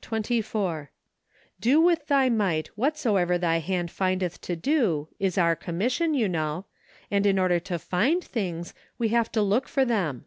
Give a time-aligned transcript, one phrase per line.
[0.00, 0.08] MARCH.
[0.24, 0.26] 35
[0.80, 0.90] 24."
[1.60, 6.64] Bo with thy might whatsoever thy hand findeth to do," is our commission, you know,
[7.10, 10.24] and in order to find things, we have to look for them.